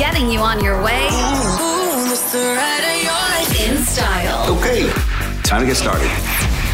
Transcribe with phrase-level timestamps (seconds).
[0.00, 1.08] getting you on your way.
[3.60, 4.56] In style.
[4.56, 4.88] Okay,
[5.42, 6.10] time to get started.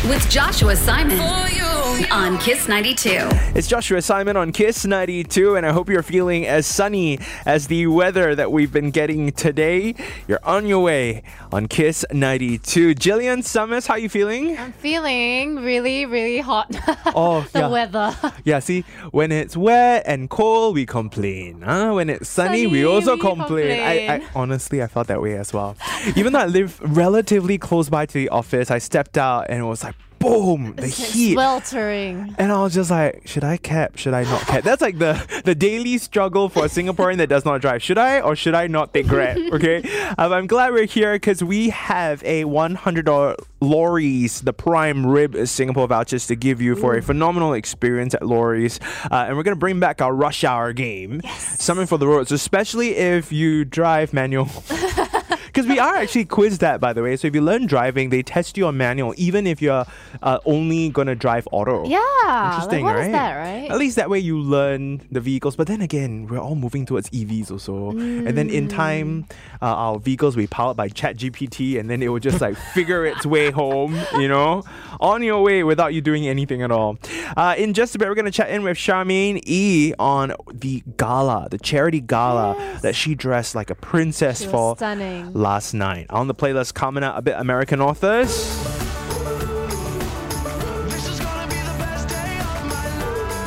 [0.09, 1.19] with Joshua Simon
[2.11, 3.09] on Kiss 92.
[3.55, 7.87] It's Joshua Simon on Kiss 92, and I hope you're feeling as sunny as the
[7.87, 9.95] weather that we've been getting today.
[10.29, 11.23] You're on your way
[11.53, 12.95] on Kiss 92.
[12.97, 14.59] Jillian Summers, how are you feeling?
[14.59, 16.75] I'm feeling really, really hot.
[17.19, 17.69] Oh, the yeah.
[17.69, 18.17] weather.
[18.45, 21.63] Yeah, see, when it's wet and cold, we complain.
[21.63, 21.93] Huh?
[21.95, 23.81] When it's sunny, we also we complain.
[23.81, 24.31] I, I complain.
[24.35, 25.77] honestly, I felt that way as well.
[26.15, 29.65] Even though I live relatively close by to the office, I stepped out and it
[29.65, 29.95] was like,
[30.27, 31.35] boom, the It's heat.
[31.35, 32.35] sweltering.
[32.39, 33.97] And I was just like, should I cap?
[33.97, 34.65] Should I not cap?
[34.65, 37.83] That's like the, the daily struggle for a Singaporean that does not drive.
[37.83, 39.37] Should I or should I not take Grab?
[39.57, 39.83] Okay.
[40.19, 45.87] Um, I'm glad we're here because we have a $100 Lawry's, the prime rib Singapore
[45.87, 48.79] vouchers to give you for a phenomenal experience at Lawry's.
[49.11, 51.21] Uh, and we're going to bring back our rush hour game.
[51.25, 51.63] Yes.
[51.63, 54.49] Something for the roads, especially if you drive manual.
[55.57, 57.17] Because we are actually quizzed that, by the way.
[57.17, 59.87] So if you learn driving, they test you on manual, even if you're
[60.23, 61.89] uh, only gonna drive auto.
[61.89, 62.51] Yeah.
[62.51, 63.13] Interesting, like, right?
[63.13, 63.71] that, right?
[63.71, 65.57] At least that way you learn the vehicles.
[65.57, 67.89] But then again, we're all moving towards EVs also.
[67.91, 69.25] And then in time,
[69.63, 73.07] uh, our vehicles will be powered by ChatGPT, and then it will just like figure
[73.07, 74.63] its way home, you know,
[75.01, 76.99] on your way without you doing anything at all.
[77.35, 80.83] Uh, in just a bit, we're going to chat in with Charmaine E on the
[80.99, 85.33] gala, the charity gala that she dressed like a princess for stunning.
[85.47, 86.07] Last night.
[86.11, 88.33] On the playlist, coming out a bit American authors.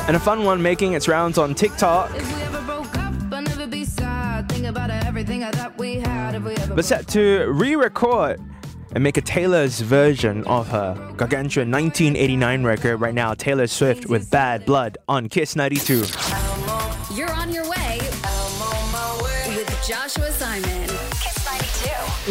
[0.08, 2.16] And a fun one making its rounds on TikTok.
[2.16, 4.48] If we ever broke up, I'd never be sad.
[4.48, 6.36] Think about everything I thought we had.
[6.36, 8.40] If we ever But set to re record
[8.92, 13.34] and make a Taylor's version of her gargantuan 1989 record right now.
[13.34, 16.06] Taylor Swift with Bad Blood on Kiss 92.
[17.14, 17.98] You're on your way
[19.54, 20.89] with Joshua Simon.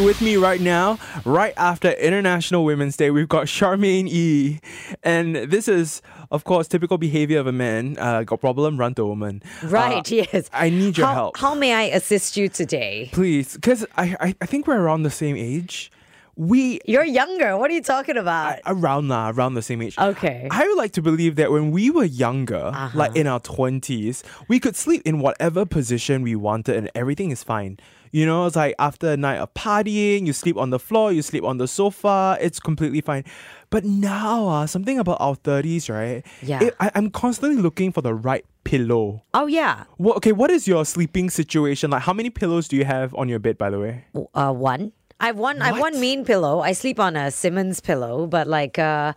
[0.00, 0.04] 92.
[0.04, 4.60] With me right now, right after International Women's Day, we've got Charmaine E.
[5.02, 7.96] And this is, of course, typical behavior of a man.
[7.98, 9.42] Uh, got problem, run to a woman.
[9.62, 10.48] Right, Uh, yes.
[10.52, 11.36] I need your how, help.
[11.38, 13.10] How may I assist you today?
[13.12, 15.90] Please, because I, I, I think we're around the same age.
[16.36, 17.56] We You're younger.
[17.58, 18.58] What are you talking about?
[18.66, 19.98] around lah, around the same age.
[19.98, 20.48] Okay.
[20.50, 24.58] I would like to believe that when we were younger, like in our twenties, we
[24.60, 27.78] could sleep in whatever position we wanted and everything is fine.
[28.12, 31.22] You know, it's like after a night of partying, you sleep on the floor, you
[31.22, 33.22] sleep on the sofa, it's completely fine.
[33.70, 36.26] But now, uh, something about our thirties, right?
[36.42, 36.58] Yeah.
[36.64, 39.22] It- I, I'm constantly looking for the right pillow.
[39.32, 39.84] oh, yeah.
[39.96, 41.90] What, okay, what is your sleeping situation?
[41.90, 44.04] Like, how many pillows do you have on your bed, by the way?
[44.34, 44.92] Uh, one.
[45.20, 45.60] I have one.
[45.62, 46.60] I have one mean pillow.
[46.60, 49.12] I sleep on a Simmons pillow, but like, uh,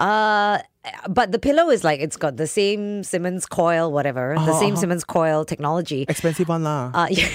[0.00, 0.58] uh,
[1.08, 5.04] but the pillow is like it's got the same Simmons coil, whatever, the same Simmons
[5.04, 6.06] coil technology.
[6.08, 6.90] Expensive one lah.
[6.94, 7.28] Uh, yeah.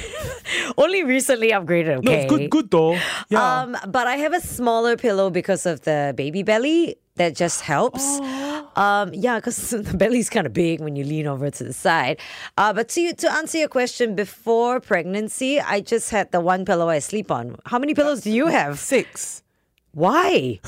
[0.77, 2.03] only recently upgraded.
[2.03, 2.23] no, Okay.
[2.25, 2.97] it's good, good though.
[3.29, 3.61] Yeah.
[3.61, 6.97] Um, but I have a smaller pillow because of the baby belly.
[7.15, 8.01] That just helps.
[8.79, 12.17] Um, yeah, because the belly's kind of big when you lean over to the side.
[12.57, 16.87] Uh, but to to answer your question, before pregnancy, I just had the one pillow
[16.89, 17.57] I sleep on.
[17.65, 18.79] How many pillows do you have?
[18.79, 19.43] Six.
[19.91, 20.59] Why?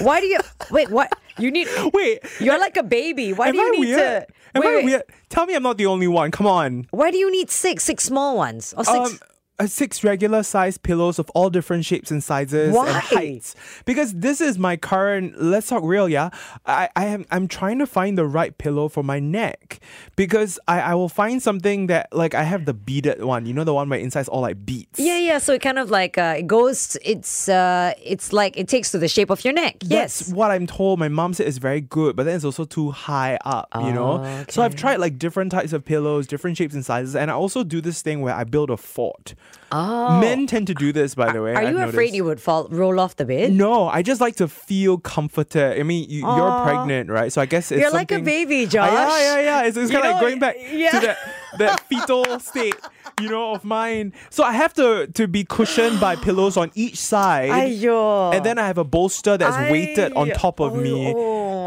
[0.00, 0.38] Why do you
[0.70, 0.90] wait?
[0.90, 1.66] What you need?
[1.94, 3.32] Wait, You're like a baby.
[3.32, 3.98] Why do you I need weird?
[3.98, 4.26] to?
[4.54, 4.84] Am wait, I wait.
[4.84, 5.02] weird?
[5.30, 6.30] Tell me I'm not the only one.
[6.30, 6.86] Come on.
[6.90, 7.84] Why do you need six?
[7.84, 9.12] Six small ones or six?
[9.12, 9.18] Um,
[9.60, 12.88] uh, six regular size pillows of all different shapes and sizes Why?
[12.88, 13.54] and heights.
[13.84, 15.40] Because this is my current.
[15.40, 16.30] Let's talk real, yeah.
[16.66, 19.80] I, I am I'm trying to find the right pillow for my neck
[20.16, 23.46] because I, I will find something that like I have the beaded one.
[23.46, 24.98] You know the one where inside's all like beads.
[24.98, 25.38] Yeah, yeah.
[25.38, 26.96] So it kind of like uh, it goes.
[27.04, 29.76] It's uh, it's like it takes to the shape of your neck.
[29.80, 30.32] That's yes.
[30.32, 30.98] what I'm told.
[30.98, 34.44] My mom said it's very good, but then it's also too high up, you know?
[34.48, 37.64] So I've tried like different types of pillows, different shapes and sizes, and I also
[37.64, 39.34] do this thing where I build a fort.
[39.72, 40.20] Oh.
[40.20, 41.52] Men tend to do this, by the way.
[41.52, 42.14] Are I've you afraid noticed.
[42.14, 43.52] you would fall, roll off the bed?
[43.52, 45.78] No, I just like to feel comforted.
[45.78, 47.32] I mean, you, you're pregnant, right?
[47.32, 48.90] So I guess it's You're like a baby, Ah, Josh.
[48.92, 49.62] yeah, yeah, yeah.
[49.68, 50.90] It's, it's kind of like going back yeah.
[50.90, 51.18] to that
[51.58, 52.74] that fetal state,
[53.20, 54.12] you know, of mine.
[54.30, 57.50] So I have to to be cushioned by pillows on each side.
[57.50, 58.34] Aiyo.
[58.34, 61.12] And then I have a bolster that's weighted on top of me.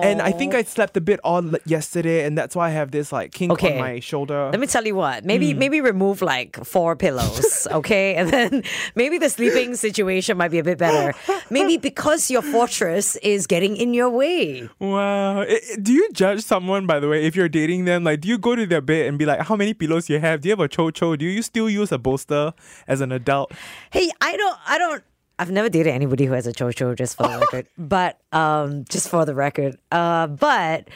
[0.03, 0.07] Oh.
[0.09, 3.11] And I think I slept a bit odd yesterday, and that's why I have this
[3.11, 3.73] like kink Okay.
[3.75, 4.50] on my shoulder.
[4.51, 5.23] Let me tell you what.
[5.25, 5.59] Maybe Hmm.
[5.59, 8.63] maybe remove like four pillows, okay, and then
[8.95, 11.13] maybe the sleeping situation might be a bit better.
[11.50, 14.69] Maybe because your fortress is getting in your way.
[14.79, 15.41] Wow.
[15.41, 18.03] I- I- do you judge someone, by the way, if you're dating them?
[18.03, 20.41] Like, do you go to their bed and be like, how many pillows you have?
[20.41, 21.15] Do you have a cho cho?
[21.15, 22.53] Do you still use a bolster
[22.88, 23.51] as an adult?
[23.91, 25.03] Hey, I don't, I don't.
[25.39, 27.68] I've never dated anybody who has a chocho, just for the record.
[27.77, 29.77] But um, just for the record.
[29.91, 30.88] Uh, but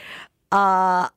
[0.52, 1.08] uh,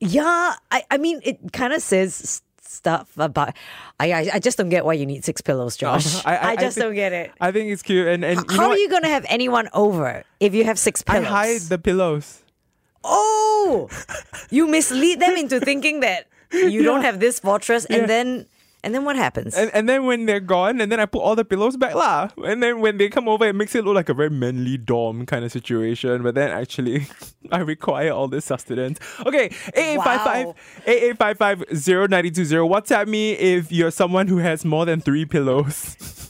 [0.00, 3.54] yeah, I, I mean, it kind of says stuff about.
[3.98, 6.24] I I, I just don't get why you need six pillows, Josh.
[6.24, 7.32] I- I, I- just think- don't get it.
[7.40, 8.08] I think it's cute.
[8.08, 11.02] And, and you know How are you gonna have anyone over if you have six
[11.02, 11.26] pillows?
[11.26, 12.42] I hide the pillows.
[13.04, 13.88] Oh,
[14.50, 18.06] you mislead them into thinking that you don't have this fortress, and Yeah.
[18.06, 18.46] then
[18.82, 19.54] and then what happens?
[19.54, 22.28] And, and then when they're gone, and then I put all the pillows back lah.
[22.44, 25.26] And then when they come over, it makes it look like a very manly dorm
[25.26, 26.22] kind of situation.
[26.22, 27.06] But then actually,
[27.52, 28.98] I require all this sustenance.
[29.26, 30.54] Okay, 8855 Wow.
[30.86, 32.68] 8855 0920.
[32.68, 36.26] WhatsApp me if you're someone who has more than three pillows.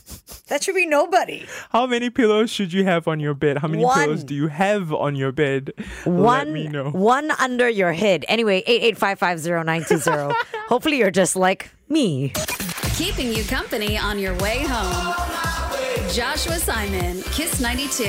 [0.51, 1.45] that should be nobody.
[1.71, 3.59] How many pillows should you have on your bed?
[3.59, 5.71] How many pillows do you have on your bed?
[6.03, 6.89] One, Let One, me know.
[6.91, 8.25] one under your head.
[8.27, 10.33] Anyway, eight eight five five zero nine two zero.
[10.67, 12.33] Hopefully, you're just like me.
[12.97, 15.50] Keeping you company on your way home.
[16.13, 18.03] Joshua Simon, Kiss 92.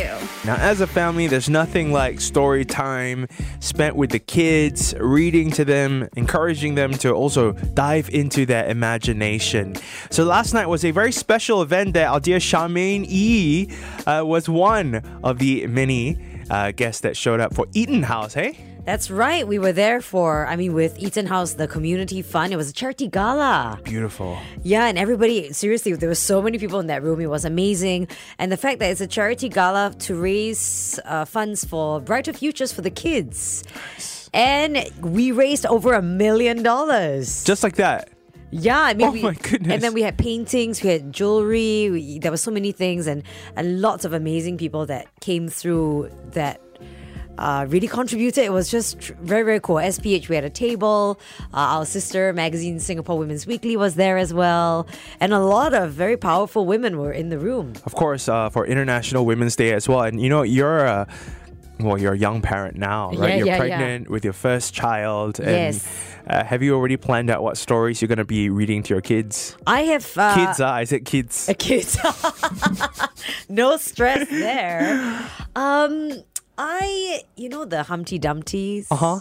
[0.45, 3.29] Now, as a family, there's nothing like story time
[3.61, 9.77] spent with the kids, reading to them, encouraging them to also dive into their imagination.
[10.11, 13.71] So, last night was a very special event that our dear Charmaine E
[14.05, 16.19] uh, was one of the many
[16.51, 18.72] uh, guests that showed up for Eaton House, hey?
[18.85, 19.47] That's right.
[19.47, 22.53] We were there for, I mean, with Eaton House, the community fund.
[22.53, 23.79] It was a charity gala.
[23.85, 24.37] Beautiful.
[24.65, 27.21] Yeah, and everybody, seriously, there were so many people in that room.
[27.21, 28.09] It was amazing.
[28.39, 32.73] And the fact that it's a charity gala to raise uh, funds for brighter futures
[32.73, 33.63] for the kids.
[34.35, 37.45] And we raised over a million dollars.
[37.45, 38.09] Just like that.
[38.51, 39.73] Yeah, I mean, Oh we, my goodness.
[39.73, 43.23] And then we had paintings, we had jewelry, we, there were so many things, and,
[43.57, 46.61] and lots of amazing people that came through that
[47.39, 48.45] uh, really contributed.
[48.45, 49.77] It was just very, very cool.
[49.77, 51.19] SPH, we had a table.
[51.53, 54.87] Uh, our sister magazine, Singapore Women's Weekly, was there as well.
[55.21, 57.75] And a lot of very powerful women were in the room.
[57.85, 60.03] Of course, uh, for International Women's Day as well.
[60.03, 61.07] And you know, you're a
[61.81, 63.31] well, you're a young parent now, right?
[63.31, 63.59] Yeah, you're yeah, yeah.
[63.59, 65.41] pregnant with your first child.
[65.41, 66.09] And, Yes.
[66.25, 69.01] Uh, have you already planned out what stories you're going to be reading to your
[69.01, 69.57] kids?
[69.67, 70.17] I have.
[70.17, 71.49] Uh, kids, uh, I said kids.
[71.49, 71.99] a kids.
[73.49, 75.29] no stress there.
[75.55, 76.23] Um,
[76.59, 78.87] I, you know, the Humpty Dumptys.
[78.91, 79.21] Uh huh.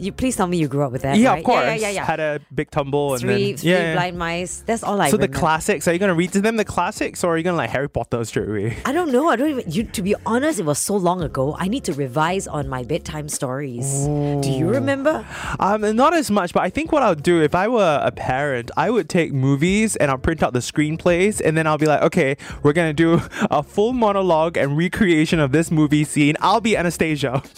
[0.00, 1.16] You please tell me you grew up with that.
[1.16, 1.38] Yeah, right?
[1.38, 1.64] of course.
[1.64, 1.90] Yeah, yeah, yeah.
[1.90, 2.04] yeah.
[2.04, 3.94] Had a big tumble and three, then three yeah.
[3.94, 4.62] blind mice.
[4.66, 7.22] That's all I So the classics, are you going to read to them the classics
[7.22, 8.76] or are you going to like Harry Potter straight away?
[8.84, 9.28] I don't know.
[9.28, 9.70] I don't even.
[9.70, 11.56] You, to be honest, it was so long ago.
[11.58, 14.06] I need to revise on my bedtime stories.
[14.06, 15.26] Do you remember?
[15.58, 18.70] Um, not as much, but I think what I'll do if I were a parent,
[18.76, 22.02] I would take movies and I'll print out the screenplays and then I'll be like,
[22.02, 23.20] okay, we're gonna do
[23.50, 26.36] a full monologue and recreation of this movie scene.
[26.40, 27.42] I'll be Anastasia.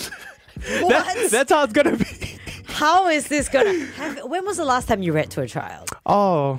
[0.54, 1.30] That- What?
[1.30, 2.31] that's how it's gonna be.
[2.82, 3.72] How is this gonna?
[3.94, 5.88] Have, when was the last time you read to a child?
[6.04, 6.58] Oh.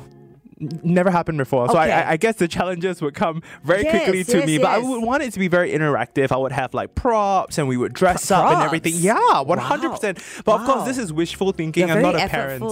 [0.83, 1.93] Never happened before, so I, Okay.
[1.93, 4.57] I, I guess the challenges would come very Yes, quickly to yes, me.
[4.57, 6.31] But I would want it to be very interactive.
[6.31, 8.93] I would have like props, and we would dress Pro- up and everything.
[8.95, 10.19] Yeah, one hundred percent.
[10.45, 11.87] But of course, this is wishful thinking.
[11.87, 12.63] You're I'm not a parent.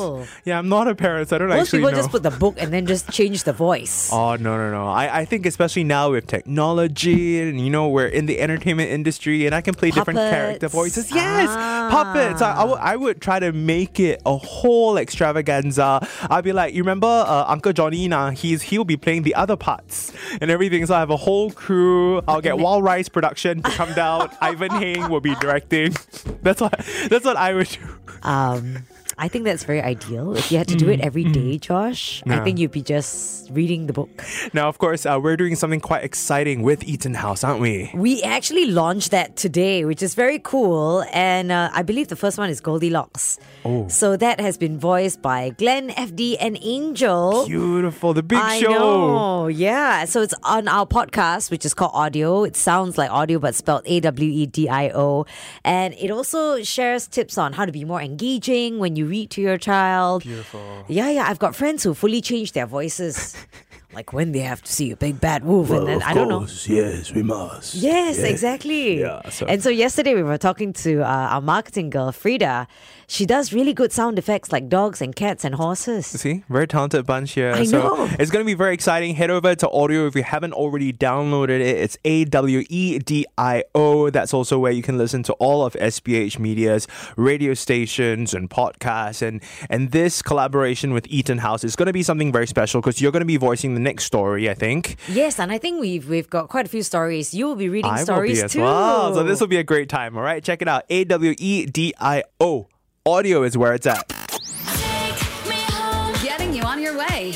[0.45, 1.97] Yeah, I'm not a parent, so I don't Most actually people know.
[1.97, 4.09] just put the book and then just change the voice.
[4.21, 4.87] Oh no no no!
[4.87, 9.45] I, I think especially now with technology and you know we're in the entertainment industry
[9.45, 11.11] and I can play different character voices.
[11.11, 11.89] Yes, Ah.
[11.91, 12.41] puppets.
[12.41, 16.07] I, I, would, I would try to make it a whole extravaganza.
[16.29, 17.80] I'd be like, you remember uh, Uncle Johnny?
[17.89, 20.85] Nah, he's he'll be playing the other parts and everything.
[20.85, 22.21] So I have a whole crew.
[22.27, 24.29] I'll get Wild Rice Production to come down.
[24.41, 25.93] Ivan Heng will be directing.
[26.41, 26.71] That's what
[27.09, 27.79] that's what I would do.
[28.23, 28.85] Um,
[29.21, 30.35] I think that's very ideal.
[30.35, 33.85] If you had to do it every day, Josh, I think you'd be just reading
[33.85, 34.09] the book.
[34.51, 37.91] Now, of course, uh, we're doing something quite exciting with Eaton House, aren't we?
[37.93, 41.05] We actually launched that today, which is very cool.
[41.13, 43.37] And uh, I believe the first one is Goldilocks.
[43.63, 43.87] Oh.
[43.89, 47.45] So that has been voiced by Glenn, FD, and Angel.
[47.45, 48.71] Beautiful, the big I show.
[48.71, 50.05] know, yeah.
[50.05, 52.47] So it's on our podcast, which is called AWEDIO.
[52.47, 55.27] It sounds like audio, but spelled A W E D I O.
[55.63, 59.41] And it also shares tips on how to be more engaging when you read to
[59.41, 60.23] your child.
[60.23, 60.85] Beautiful.
[60.87, 61.25] Yeah, yeah.
[61.29, 63.35] I've got friends who fully change their voices.
[63.93, 66.47] like when they have to see a big bad wolf, and then I don't know.
[66.67, 67.75] Yes, we must.
[67.75, 68.99] Yes, exactly.
[69.01, 72.67] Yeah, so- And so yesterday we were talking to uh, our marketing girl, Frida.
[73.07, 76.07] She does really good sound effects like dogs and cats and horses.
[76.07, 77.51] See, very talented bunch here.
[77.51, 78.09] I so know.
[78.17, 79.15] it's going to be very exciting.
[79.15, 81.75] Head over to AWEDIO if you haven't already downloaded it.
[81.83, 84.09] It's A W E D I O.
[84.11, 89.21] That's also where you can listen to all of SPH Media's radio stations and podcasts.
[89.21, 93.01] And and this collaboration with Eaton House is going to be something very special because
[93.01, 94.49] you're going to be voicing the next story.
[94.49, 94.97] I think.
[95.09, 97.33] Yes, and I think we've we've got quite a few stories.
[97.33, 98.61] You will be reading I will stories be as too.
[98.61, 99.13] well.
[99.13, 100.15] So this will be a great time.
[100.17, 100.83] All right, check it out.
[100.89, 102.67] A W E D I O.
[103.05, 104.07] AWEDIO is where it's at.
[106.23, 107.33] Getting you on your way.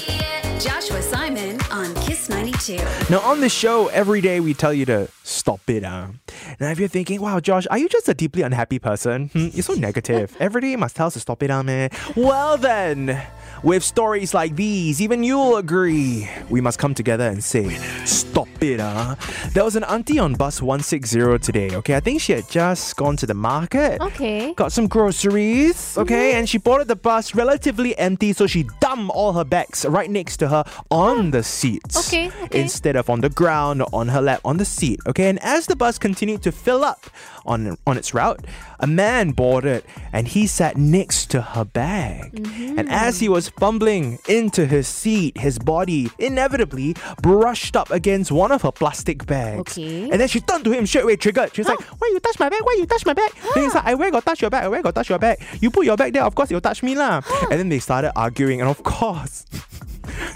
[0.60, 2.78] Joshua Simon on Kiss 92.
[3.10, 5.84] Now, on the show, every day we tell you to stop it.
[5.84, 6.08] Uh.
[6.60, 9.28] Now, if you're thinking, wow, Josh, are you just a deeply unhappy person?
[9.30, 10.36] Hmm, you're so negative.
[10.40, 11.90] every day you must tell us to stop it, uh, man.
[12.16, 13.22] Well, then,
[13.66, 16.30] With stories like these, even you'll agree.
[16.52, 17.74] We must come together and say,
[18.06, 19.16] Stop it, huh?
[19.54, 21.96] There was an auntie on bus 160 today, okay?
[21.96, 24.02] I think she had just gone to the market.
[24.02, 24.54] Okay.
[24.54, 26.32] Got some groceries, okay?
[26.32, 26.38] Mm-hmm.
[26.40, 30.38] And she boarded the bus relatively empty, so she dumped all her bags right next
[30.38, 31.32] to her on ah.
[31.32, 32.08] the seats.
[32.08, 32.62] Okay, okay.
[32.62, 35.30] Instead of on the ground on her lap, on the seat, okay?
[35.30, 37.10] And as the bus continued to fill up
[37.46, 38.46] on, on its route,
[38.80, 42.34] a man boarded and he sat next to her bag.
[42.34, 42.80] Mm-hmm.
[42.80, 48.52] And as he was fumbling into his seat, his body inevitably brushed up against one
[48.52, 49.60] of her plastic bags.
[49.62, 50.10] Okay.
[50.10, 51.54] And then she turned to him straight away, triggered.
[51.54, 52.62] She was like, Why you touch my bag?
[52.64, 53.32] Why you touch my bag?
[53.54, 54.66] Then he's like, I where got touch your bag?
[54.66, 55.40] I where got touch your bag?
[55.62, 57.22] You put your bag there, of course you'll touch me lah.
[57.50, 59.46] and then they started arguing, and of course.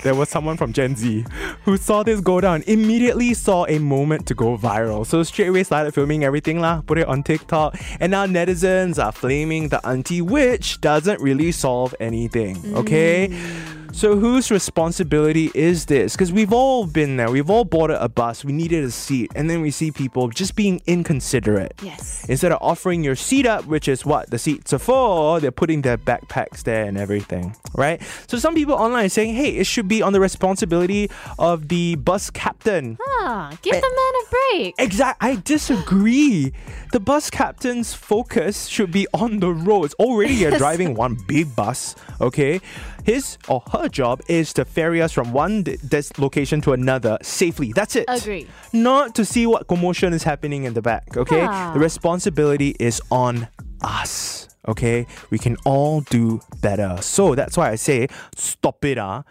[0.04, 1.26] There was someone from Gen Z
[1.64, 5.06] who saw this go down, immediately saw a moment to go viral.
[5.06, 9.12] So straight away started filming everything lah, put it on TikTok, and now netizens are
[9.12, 12.58] flaming the auntie, which doesn't really solve anything.
[12.76, 13.30] Okay?
[13.30, 13.79] Mm.
[13.92, 16.14] So whose responsibility is this?
[16.14, 17.30] Because we've all been there.
[17.30, 18.46] We've all boarded a bus.
[18.46, 21.74] We needed a seat, and then we see people just being inconsiderate.
[21.82, 22.26] Yes.
[22.30, 25.82] Instead of offering your seat up, which is what the seats are for, they're putting
[25.82, 28.02] their backpacks there and everything, right?
[28.28, 31.96] So some people online are saying, hey, it should be on the responsibility of the
[31.96, 32.98] bus captain.
[33.20, 34.76] Ah, give the man a break.
[34.78, 35.30] Exactly.
[35.32, 36.54] I disagree.
[36.92, 39.94] The bus captain's focus should be on the roads.
[40.00, 41.94] Already, you're driving one big bus.
[42.20, 42.62] Okay,
[43.10, 47.18] his or her job is to ferry us from one d- des- location to another
[47.22, 47.72] safely.
[47.74, 48.06] That's it.
[48.08, 48.46] Agree.
[48.72, 51.18] Not to see what commotion is happening in the back.
[51.18, 51.72] Okay, Ah.
[51.74, 53.48] the responsibility is on
[53.82, 54.48] us.
[54.68, 56.98] Okay, we can all do better.
[57.02, 58.98] So that's why I say, stop it.
[59.00, 59.24] Ah,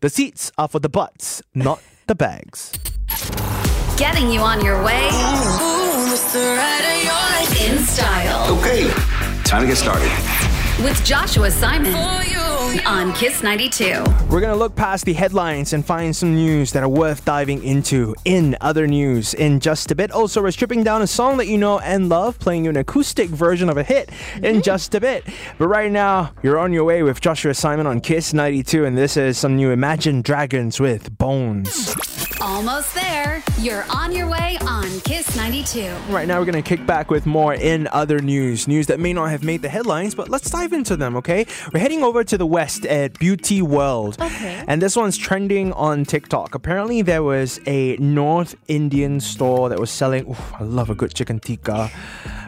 [0.00, 2.72] the seats are for the butts, not the bags.
[3.98, 5.08] Getting you on your way
[7.66, 8.88] in style Okay,
[9.44, 10.10] time to get started.
[10.84, 11.92] with Joshua Simon
[12.84, 14.04] on Kiss 92.
[14.28, 17.62] We're going to look past the headlines and find some news that are worth diving
[17.62, 20.10] into in other news in just a bit.
[20.10, 23.30] Also, we're stripping down a song that you know and love, playing you an acoustic
[23.30, 24.60] version of a hit in mm-hmm.
[24.60, 25.24] just a bit.
[25.58, 29.16] But right now, you're on your way with Joshua Simon on Kiss 92, and this
[29.16, 32.25] is some new Imagine Dragons with Bones.
[32.40, 33.42] Almost there.
[33.58, 35.90] You're on your way on Kiss 92.
[36.10, 38.68] Right now, we're going to kick back with more in other news.
[38.68, 41.46] News that may not have made the headlines, but let's dive into them, okay?
[41.72, 44.20] We're heading over to the west at Beauty World.
[44.20, 44.62] Okay.
[44.68, 46.54] And this one's trending on TikTok.
[46.54, 50.28] Apparently, there was a North Indian store that was selling.
[50.28, 51.90] Oof, I love a good chicken tikka,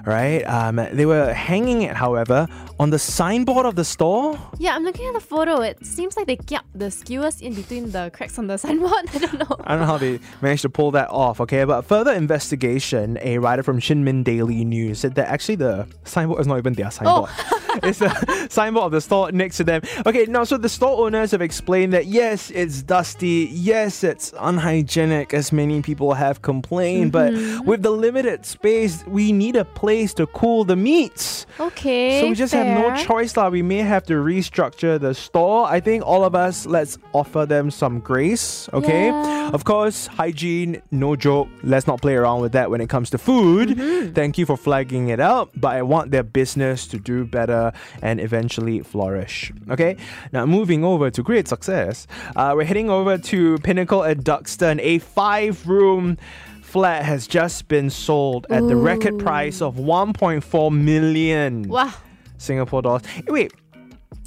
[0.09, 0.43] right?
[0.43, 2.49] Um, they were hanging it, however,
[2.81, 4.39] on the signboard of the store.
[4.59, 5.61] Yeah, I'm looking at the photo.
[5.61, 9.05] It seems like they kept the skewers in between the cracks on the signboard.
[9.15, 9.57] I don't know.
[9.61, 11.65] I don't know how they managed to pull that off, okay?
[11.65, 16.41] But further investigation, a writer from Shin Min Daily News said that actually the signboard
[16.41, 17.31] is not even their signboard.
[17.83, 19.83] it's the signboard of the store next to them.
[20.07, 25.35] Okay, now, so the store owners have explained that yes, it's dusty, yes, it's unhygienic,
[25.35, 27.33] as many people have complained, but
[27.67, 31.47] with the limited space, we need a place to cool the meats.
[31.59, 32.21] Okay.
[32.21, 33.49] So we just have no choice lah.
[33.49, 35.67] We may have to restructure the store.
[35.67, 38.69] I think all of us let's offer them some grace.
[38.73, 39.07] Okay.
[39.07, 39.51] Yeah.
[39.53, 41.49] Of course, hygiene, no joke.
[41.63, 43.71] Let's not play around with that when it comes to food.
[43.71, 44.13] Mm-hmm.
[44.13, 48.21] Thank you for flagging it out, but I want their business to do better and
[48.21, 49.53] eventually flourish.
[49.71, 49.97] Okay.
[50.33, 54.99] Now moving over to great success, uh, we're heading over to Pinnacle at Duxton, a
[54.99, 56.19] five-room.
[56.69, 61.63] Flat has just been sold at the record price of 1.4 million.
[61.67, 61.95] Wow.
[62.37, 63.03] Singapore dollars.
[63.27, 63.55] Wait,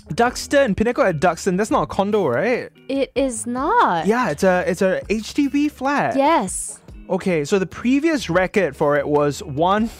[0.07, 1.55] Duxton, Pinnacle at Duxton.
[1.55, 2.71] That's not a condo, right?
[2.89, 4.07] It is not.
[4.07, 6.17] Yeah, it's a it's a HDB flat.
[6.17, 6.79] Yes.
[7.12, 9.91] Okay, so the previous record for it was one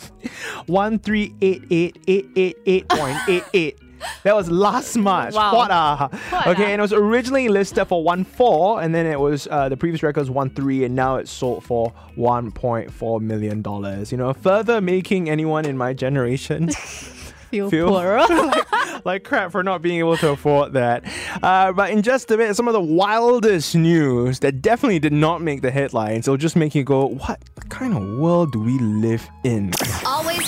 [0.66, 3.78] one three eight eight eight eight eight point eight eight.
[4.22, 5.34] That was last March.
[5.34, 5.54] Wow.
[5.54, 9.20] What a What okay, and it was originally listed for one four, and then it
[9.20, 12.92] was uh, the previous record was one three, and now it's sold for one point
[12.92, 14.10] four million dollars.
[14.12, 16.70] You know, further making anyone in my generation
[17.50, 18.26] Feel, Feel- poorer.
[19.04, 21.04] like crap for not being able to afford that.
[21.42, 25.40] Uh, but in just a bit, some of the wildest news that definitely did not
[25.40, 26.26] make the headlines.
[26.26, 29.72] It'll just make you go, what kind of world do we live in?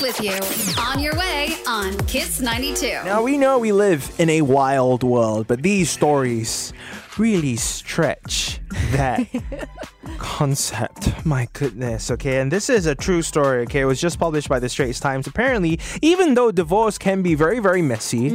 [0.00, 0.38] With you.
[0.80, 2.86] On your way on Kiss 92.
[3.04, 6.72] Now, we know we live in a wild world, but these stories
[7.18, 8.60] really stretch
[8.92, 9.26] that
[10.18, 11.24] concept.
[11.26, 12.10] My goodness.
[12.10, 13.62] Okay, and this is a true story.
[13.62, 15.26] Okay, it was just published by the Straits Times.
[15.26, 18.28] Apparently, even though divorce can be very, very messy,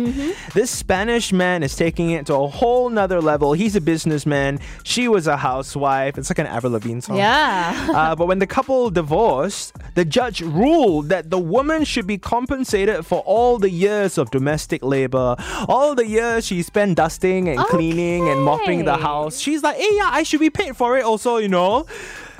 [0.53, 3.53] this Spanish man is taking it to a whole nother level.
[3.53, 4.60] He's a businessman.
[4.84, 6.18] She was a housewife.
[6.18, 7.18] It's like an Avril Lavigne song.
[7.18, 7.88] Yeah.
[7.94, 13.06] Uh, but when the couple divorced, the judge ruled that the woman should be compensated
[13.06, 15.36] for all the years of domestic labor,
[15.68, 19.39] all the years she spent dusting and cleaning and mopping the house.
[19.39, 21.62] She's like, hey, yeah, I should be paid for it also, you know?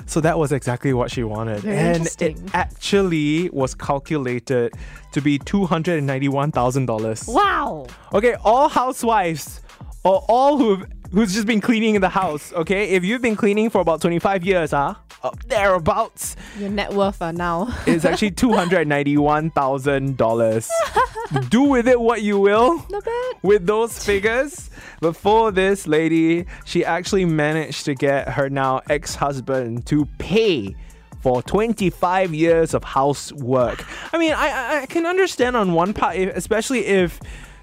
[0.06, 1.60] So that was exactly what she wanted.
[1.60, 4.74] Very and it actually was calculated
[5.12, 7.32] to be $291,000.
[7.32, 7.86] wow.
[8.12, 9.62] Okay, all housewives
[10.04, 12.90] or all who who's just been cleaning in the house, okay?
[12.90, 14.94] If you've been cleaning for about 25 years, huh?
[15.22, 17.68] Up thereabouts, Your net worth uh, now.
[17.86, 20.68] it's actually $291,000.
[21.50, 23.34] Do with it what you will Not bad.
[23.42, 24.70] with those figures.
[25.00, 30.76] Before this lady, she actually managed to get her now ex-husband to pay
[31.20, 33.84] for 25 years of housework.
[34.12, 37.18] I mean, I- I can understand on one part, especially if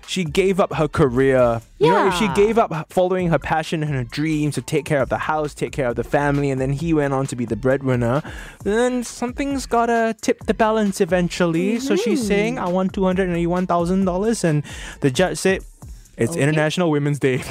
[0.08, 1.62] she gave up her career.
[1.80, 5.02] You know, if she gave up following her passion and her dreams to take care
[5.02, 7.46] of the house, take care of the family, and then he went on to be
[7.46, 8.22] the breadwinner,
[8.64, 11.80] then something's gotta tip the balance eventually.
[11.80, 12.28] So she's mm-hmm.
[12.28, 14.44] saying, I want $281,000.
[14.44, 14.64] And
[15.02, 15.64] the judge said,
[16.18, 17.44] it's International Women's Day.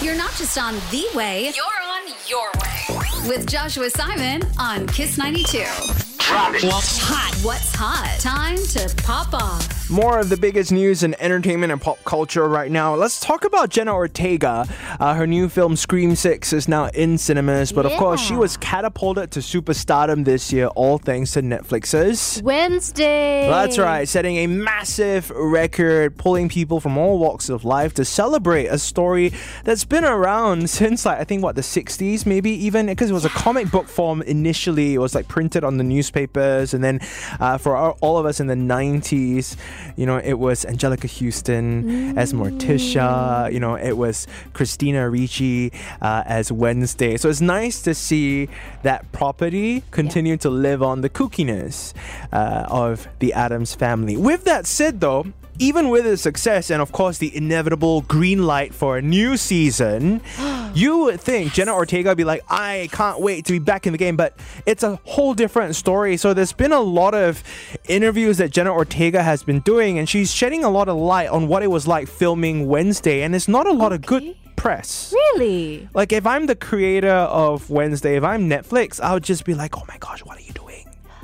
[0.00, 3.28] You're not just on the way, you're on your way.
[3.28, 6.07] With Joshua Simon on Kiss 92.
[6.30, 7.34] What's hot?
[7.42, 8.18] What's hot?
[8.20, 9.78] Time to pop off.
[9.90, 12.94] More of the biggest news in entertainment and pop culture right now.
[12.94, 14.66] Let's talk about Jenna Ortega.
[15.00, 18.58] Uh, her new film Scream 6 is now in cinemas, but of course, she was
[18.58, 22.42] catapulted to superstardom this year, all thanks to Netflix's.
[22.42, 23.48] Wednesday.
[23.48, 28.66] That's right, setting a massive record, pulling people from all walks of life to celebrate
[28.66, 29.32] a story
[29.64, 33.24] that's been around since, like, I think, what, the 60s, maybe even, because it was
[33.24, 34.92] a comic book form initially.
[34.92, 35.84] It was like printed on the
[36.18, 37.00] newspapers, and then
[37.40, 39.56] uh, for our, all of us in the 90s,
[39.96, 46.22] you know, it was Anjelica Huston as Morticia, you know, it was Christina Ricci uh,
[46.26, 47.16] as Wednesday.
[47.16, 48.48] So it's nice to see
[48.82, 51.94] that property continue to live on the kookiness
[52.32, 54.16] uh, of the Addams family.
[54.16, 55.26] With that said, though,
[55.58, 60.20] even with its success and of course the inevitable green light for a new season,
[60.74, 63.92] you would think Jenna Ortega would be like, I can't wait to be back in
[63.92, 66.16] the game, but it's a whole different story.
[66.16, 67.42] So there's been a lot of
[67.88, 71.48] interviews that Jenna Ortega has been doing, and she's shedding a lot of light on
[71.48, 75.12] what it was like filming Wednesday, and it's not a lot of good press.
[75.12, 75.88] Really?
[75.94, 79.76] Like if I'm the creator of Wednesday, if I'm Netflix, I would just be like,
[79.78, 80.67] oh my gosh, what are you doing?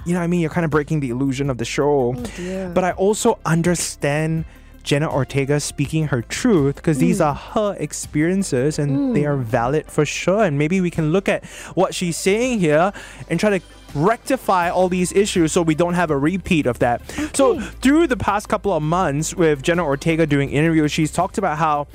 [0.05, 0.41] You know what I mean?
[0.41, 2.15] You're kind of breaking the illusion of the show.
[2.17, 4.45] Oh, but I also understand
[4.83, 7.27] Jenna Ortega speaking her truth because these mm.
[7.27, 9.29] are her experiences and they mm.
[9.29, 10.45] are valid for sure.
[10.45, 12.93] And maybe we can look at what she's saying here
[13.29, 13.65] and try to
[13.95, 17.01] rectify all these issues so we don't have a repeat of that.
[17.35, 21.59] So through the past couple of months with Jenna Ortega doing interviews, she's talked about
[21.59, 21.87] how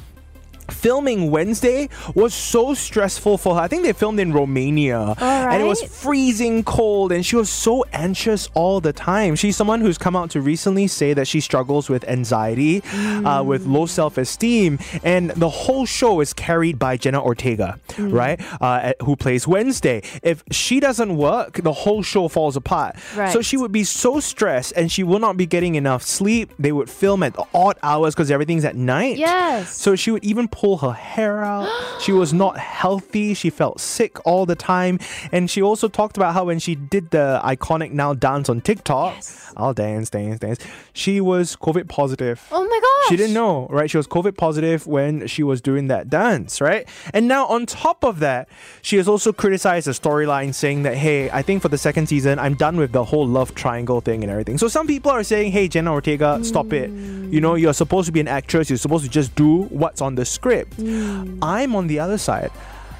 [0.70, 3.62] filming Wednesday was so stressful for her.
[3.62, 7.84] I think they filmed in Romania and it was freezing cold and she was so
[7.94, 9.36] anxious all the time.
[9.36, 12.82] She's someone who's come out to recently say that she struggles with anxiety,
[13.26, 18.40] uh, with low self esteem, and the whole show is carried by Jenna Ortega, right?
[18.62, 20.02] Uh, who plays Wednesday.
[20.24, 22.96] If she doesn't work, the whole show falls apart.
[23.32, 26.52] So she would be so stressed and she will not be getting enough sleep.
[26.60, 29.18] They would film at odd hours because everything's at night.
[29.18, 29.76] Yes.
[29.76, 31.70] So she would even pull her hair out.
[32.02, 33.34] she was not healthy.
[33.34, 35.00] She felt sick all the time.
[35.32, 39.16] And she also talked about how when she did the iconic now dance on TikTok,
[39.56, 40.60] I'll dance, dance, dance,
[40.92, 42.46] she was COVID positive.
[42.52, 43.10] Oh my gosh.
[43.10, 43.90] She didn't know, right?
[43.90, 46.88] She was COVID positive when she was doing that dance, right?
[47.14, 48.50] And now, on top of that,
[48.82, 52.38] she has also criticized the storyline, saying that, hey, I think for the second season,
[52.38, 54.58] I'm done with the whole love triangle thing and everything.
[54.58, 56.90] So, some people are saying, hey, Jenna Ortega, stop it.
[56.90, 60.16] You know, you're supposed to be an actress, you're supposed to just do what's on
[60.16, 60.78] the script.
[60.78, 61.38] Mm.
[61.42, 62.52] I'm on the other side.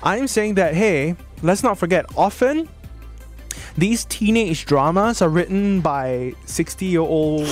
[0.04, 2.70] I'm saying that, hey, let's not forget, often
[3.76, 7.48] these teenage dramas are written by 60 year old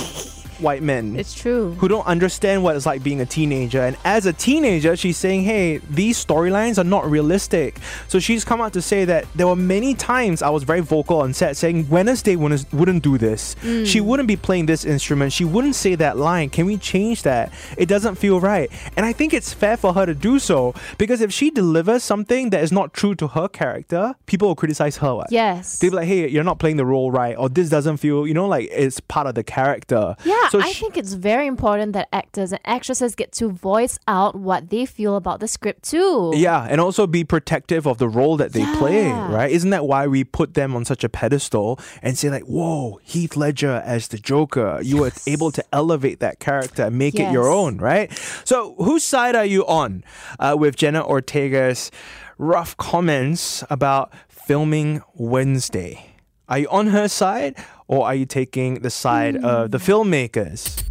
[0.60, 1.72] white men It's true.
[1.78, 3.82] who don't understand what it's like being a teenager.
[3.82, 7.78] And as a teenager, she's saying, hey, these storylines are not realistic.
[8.08, 11.20] So she's come out to say that there were many times I was very vocal
[11.20, 13.54] on set saying Wednesday wouldn't, wouldn't do this.
[13.62, 13.86] Mm.
[13.86, 15.32] She wouldn't be playing this instrument.
[15.32, 16.50] She wouldn't say that line.
[16.50, 17.52] Can we change that?
[17.76, 18.70] It doesn't feel right.
[18.96, 22.50] And I think it's fair for her to do so because if she delivers something
[22.50, 25.14] that is not true to her character, people will criticize her.
[25.14, 25.30] what?
[25.30, 25.78] Yes.
[25.78, 28.34] They'll be like, hey, you're not playing the role right, or this doesn't feel, you
[28.34, 30.16] know, like it's part of the character.
[30.24, 33.98] Yeah, So I sh- think it's very important that actors and actresses get to voice
[34.08, 36.32] out what they feel about the script too.
[36.34, 39.50] Yeah, and also be protective of the role that they play, right?
[39.50, 43.36] Isn't that why we put them on such a pedestal and say like, "Whoa, Heath
[43.36, 47.48] Ledger as the Joker, you were able to elevate that character and make it your
[47.48, 48.10] own, right?"
[48.44, 50.04] So, whose side are you on
[50.38, 51.90] uh, with Jenna Ortega's
[52.38, 56.14] rough comments about filming Wednesday?
[56.48, 57.56] Are you on her side
[57.88, 60.84] or are you taking the side of the filmmakers?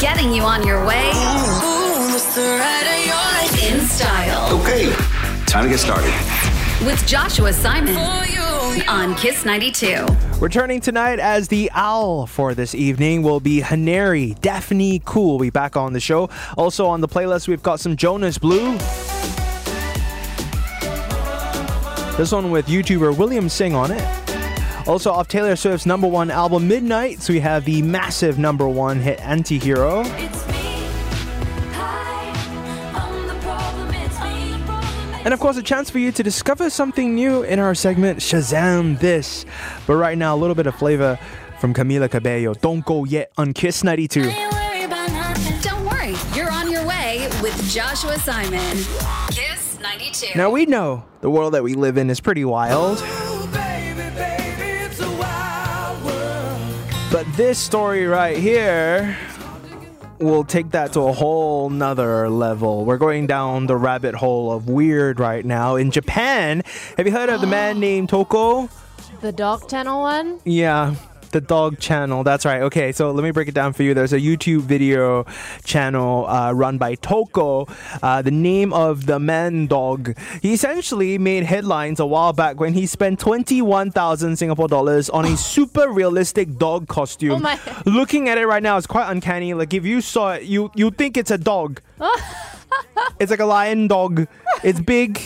[0.00, 1.08] Getting you on your way
[3.60, 4.92] in style Okay,
[5.46, 6.12] time to get started.
[6.86, 7.96] with Joshua Simon
[8.88, 10.06] on Kiss 92.
[10.38, 14.40] Returning tonight as the owl for this evening will be Haneri.
[14.40, 16.30] Daphne Khoo will be back on the show.
[16.56, 18.72] Also on the playlist, we've got some Jonas Blue.
[22.16, 24.27] This one with YouTuber William Singe on it.
[24.88, 28.98] Also off Taylor Swift's number one album Midnight, so we have the massive number one
[28.98, 30.02] hit Antihero.
[35.24, 38.98] And of course, a chance for you to discover something new in our segment Shazam
[38.98, 39.44] This.
[39.86, 41.18] But right now, a little bit of flavor
[41.60, 42.54] from Camila Cabello.
[42.54, 44.22] Don't go yet on Kiss 92.
[45.60, 48.76] Don't worry, you're on your way with Joshua Simon.
[49.32, 50.28] Kiss 92.
[50.34, 53.04] Now, we know the world that we live in is pretty wild.
[57.10, 59.16] But this story right here
[60.18, 62.84] will take that to a whole nother level.
[62.84, 65.76] We're going down the rabbit hole of weird right now.
[65.76, 66.62] In Japan,
[66.98, 68.68] have you heard of the man named Toko?
[69.22, 70.38] The dog channel one.
[70.44, 70.96] Yeah,
[71.32, 72.24] the dog channel.
[72.24, 72.62] That's right.
[72.62, 73.94] Okay, so let me break it down for you.
[73.94, 75.24] There's a YouTube video
[75.64, 77.66] channel uh, run by Toko.
[78.02, 80.16] Uh, the name of the man dog.
[80.42, 85.36] He essentially made headlines a while back when he spent 21,000 Singapore dollars on a
[85.54, 87.32] super realistic dog costume.
[87.32, 87.58] Oh my.
[87.86, 89.54] Looking at it right now, it's quite uncanny.
[89.54, 91.80] Like if you saw it, you you think it's a dog.
[93.20, 94.26] it's like a lion dog.
[94.62, 95.20] It's big.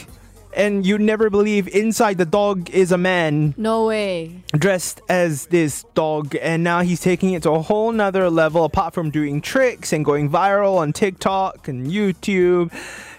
[0.55, 4.43] And you never believe inside the dog is a man No way.
[4.53, 6.37] dressed as this dog.
[6.43, 10.05] And now he's taking it to a whole nother level apart from doing tricks and
[10.05, 12.71] going viral on tiktok and youtube.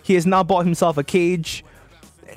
[0.03, 1.63] He has now bought himself a cage.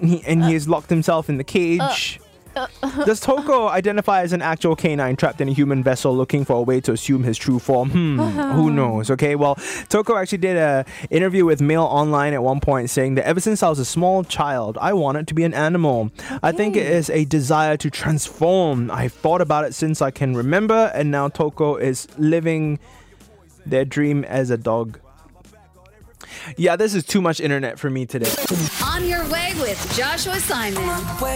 [0.00, 2.25] And he, and he has locked himself in the cage uh,
[3.05, 6.62] does Toko identify as an actual canine trapped in a human vessel looking for a
[6.62, 7.90] way to assume his true form?
[7.90, 9.11] Hmm, who knows?
[9.11, 9.57] Okay, well,
[9.88, 13.62] Toko actually did a interview with Mail Online at one point saying that ever since
[13.62, 16.11] I was a small child, I wanted to be an animal.
[16.42, 18.90] I think it is a desire to transform.
[18.90, 22.79] I've thought about it since I can remember, and now Toko is living
[23.64, 25.01] their dream as a dog.
[26.56, 28.30] Yeah, this is too much internet for me today.
[28.84, 30.88] On your way with Joshua Simon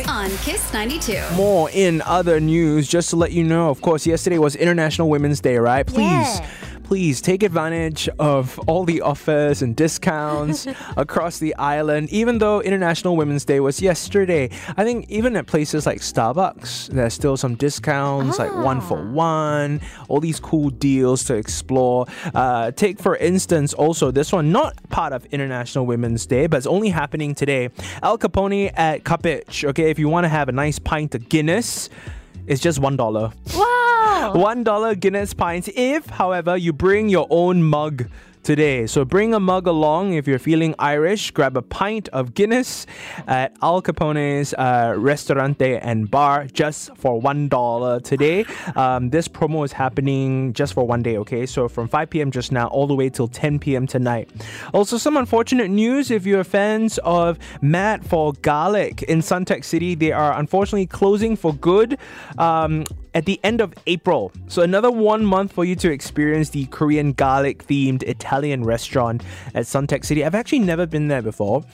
[0.08, 1.20] on Kiss 92.
[1.36, 5.40] more in other news, just to let you know, of course, yesterday was International Women's
[5.40, 5.86] Day, right?
[5.86, 6.00] Please.
[6.04, 6.50] Yeah.
[6.90, 12.10] Please take advantage of all the offers and discounts across the island.
[12.10, 17.14] Even though International Women's Day was yesterday, I think even at places like Starbucks, there's
[17.14, 22.06] still some discounts, like one for one, all these cool deals to explore.
[22.34, 26.66] Uh, take, for instance, also this one, not part of International Women's Day, but it's
[26.66, 27.68] only happening today.
[28.02, 29.90] Al Capone at Cuppage, okay?
[29.90, 31.88] If you want to have a nice pint of Guinness,
[32.46, 33.32] it's just one dollar.
[33.54, 34.32] Wow.
[34.34, 35.68] One dollar Guinness pints.
[35.74, 38.06] If, however, you bring your own mug
[38.42, 38.86] today.
[38.86, 41.30] So bring a mug along if you're feeling Irish.
[41.30, 42.86] Grab a pint of Guinness
[43.26, 48.44] at Al Capone's uh, Restaurante and Bar just for one dollar today.
[48.76, 51.16] Um, this promo is happening just for one day.
[51.18, 52.30] Okay, so from 5 p.m.
[52.30, 53.86] just now all the way till 10 p.m.
[53.86, 54.30] tonight.
[54.72, 60.12] Also, some unfortunate news if you're fans of Mad for Garlic in Suntec City, they
[60.12, 61.98] are unfortunately closing for good.
[62.38, 64.32] Um, at the end of April.
[64.48, 69.22] So another one month for you to experience the Korean garlic themed Italian restaurant
[69.54, 70.24] at Suntec City.
[70.24, 71.64] I've actually never been there before.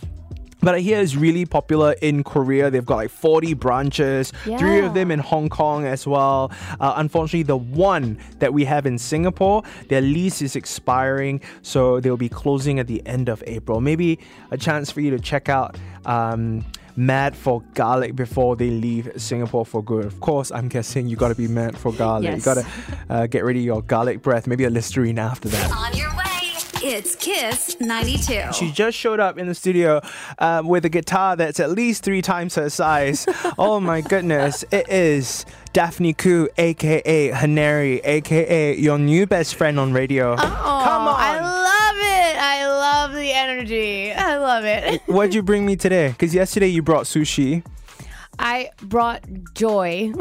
[0.63, 2.71] But I hear it's really popular in Korea.
[2.71, 6.51] They've got like 40 branches, three of them in Hong Kong as well.
[6.81, 12.17] Uh, unfortunately, the one that we have in Singapore, their lease is expiring, so they'll
[12.17, 13.81] be closing at the end of April.
[13.81, 14.19] Maybe
[14.51, 15.77] a chance for you to check out.
[16.07, 16.65] Um,
[16.97, 20.07] Mad for garlic before they leave Singapore for good.
[20.07, 22.37] Of course, I'm guessing you got to be mad for garlic.
[22.37, 22.67] You got to
[23.11, 25.71] uh, get rid of your garlic breath, maybe a Listerine after that.
[25.73, 26.25] On your way,
[26.83, 28.53] it's Kiss 92.
[28.53, 30.01] She just showed up in the studio
[30.39, 33.27] uh, with a guitar that's at least three times her size.
[33.59, 34.65] oh my goodness.
[34.71, 40.37] It is Daphne Khoo, aka Haneri, aka your new best friend on radio.
[40.37, 41.06] Come
[43.57, 44.13] energy.
[44.17, 45.03] I love it.
[45.07, 46.09] What'd you bring me today?
[46.09, 47.65] Because yesterday you brought sushi.
[48.39, 50.13] I brought joy.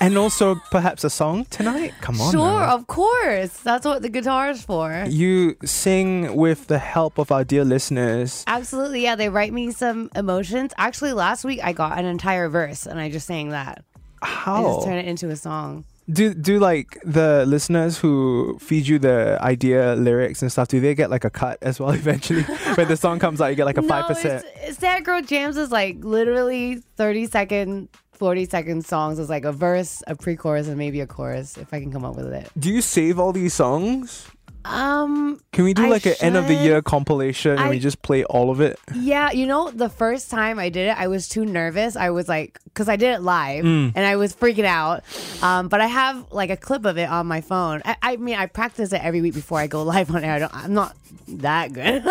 [0.00, 1.92] And also perhaps a song tonight?
[2.00, 2.30] Come on.
[2.30, 2.74] sure, now.
[2.74, 3.50] of course.
[3.58, 5.04] That's what the guitar is for.
[5.08, 8.44] You sing with the help of our dear listeners.
[8.46, 9.16] Absolutely, yeah.
[9.16, 10.72] They write me some emotions.
[10.76, 13.84] Actually, last week I got an entire verse and I just sang that.
[14.22, 14.54] How?
[14.54, 14.84] I just How?
[14.84, 15.84] turned it into a song.
[16.10, 20.68] Do do like the listeners who feed you the idea lyrics and stuff?
[20.68, 22.42] Do they get like a cut as well eventually?
[22.76, 24.44] when the song comes out, you get like a five No, percent.
[24.72, 29.18] Sad Girl Jams is like literally 30 second, 40 second songs.
[29.18, 32.04] It's like a verse, a pre chorus, and maybe a chorus if I can come
[32.04, 32.50] up with it.
[32.58, 34.26] Do you save all these songs?
[34.64, 37.78] Um, Can we do I like an end of the year compilation and I- we
[37.78, 38.78] just play all of it?
[38.94, 41.96] yeah, you know, the first time I did it, I was too nervous.
[41.96, 43.92] I was like, because I did it live Mm.
[43.94, 45.04] and I was freaking out.
[45.42, 47.82] Um, but I have like a clip of it on my phone.
[47.84, 50.34] I, I mean, I practice it every week before I go live on air.
[50.34, 50.96] I don't, I'm not
[51.28, 52.02] that good.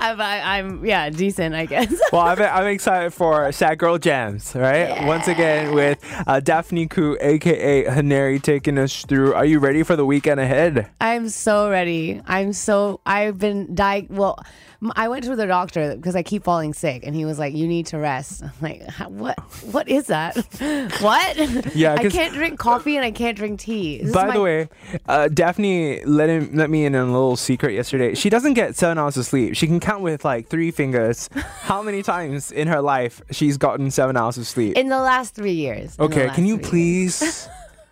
[0.00, 1.92] I'm, I, I'm, yeah, decent, I guess.
[2.12, 5.04] well, I'm, I'm excited for Sad Girl Jams, right?
[5.06, 9.34] Once again with uh, Daphne Khoo, aka Haneri, taking us through.
[9.34, 10.88] Are you ready for the weekend ahead?
[11.00, 12.20] I'm so ready.
[12.26, 13.00] I'm so.
[13.04, 14.38] I've been di Well,
[14.82, 17.54] m- I went to the doctor because I keep falling sick, and he was like,
[17.54, 19.38] "You need to rest." I'm like, "How- what?
[19.72, 20.36] What is that?
[21.00, 21.74] what?
[21.74, 23.98] Yeah, I 'cause- can't drink coffee and I can't drink tea.
[23.98, 24.68] This is By my- the way,
[25.08, 28.14] uh, Daphne let him let me in on a little secret yesterday.
[28.14, 29.56] She doesn't get seven hours of sleep.
[29.56, 31.28] She can count with like three fingers
[31.62, 34.76] how many times in her life she's gotten seven hours of sleep.
[34.76, 35.96] in the last three years.
[35.96, 37.18] in the okay, last can you three years.
[37.18, 37.48] please?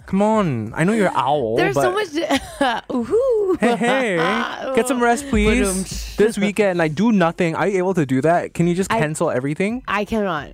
[0.07, 1.57] Come on, I know you're owl.
[1.57, 2.09] There's so much.
[2.92, 3.57] Ooh.
[3.61, 4.16] Hey, hey,
[4.77, 6.14] get some rest, um, please.
[6.16, 7.55] This weekend, like, do nothing.
[7.55, 8.55] Are you able to do that?
[8.55, 9.83] Can you just I- cancel everything?
[9.88, 10.51] I cannot.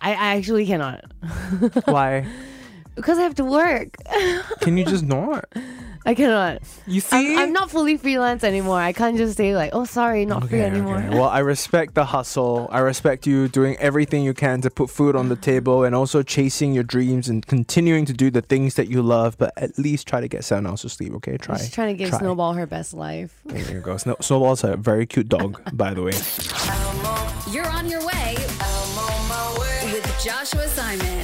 [0.00, 1.04] I, I actually cannot
[1.86, 2.26] Why?
[2.94, 3.96] because I have to work.
[4.60, 5.46] Can you just not?
[6.06, 6.62] I cannot.
[6.86, 7.34] You see?
[7.34, 8.78] I'm, I'm not fully freelance anymore.
[8.78, 11.08] I can't just say like, "Oh, sorry, not free anymore." okay.
[11.08, 12.68] Well, I respect the hustle.
[12.70, 16.22] I respect you doing everything you can to put food on the table and also
[16.22, 20.06] chasing your dreams and continuing to do the things that you love, but at least
[20.06, 21.38] try to get seven hours of sleep, okay?
[21.38, 21.56] Try.
[21.56, 22.18] Just trying to give Try.
[22.18, 23.40] Snowball her best life.
[23.46, 23.96] There you go.
[23.96, 26.12] Snow- Snowball's a very cute dog, by the way.
[27.50, 28.34] You're on your way
[29.90, 31.23] with Joshua Simon.